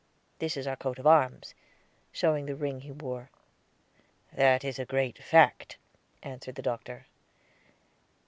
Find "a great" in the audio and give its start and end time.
4.79-5.19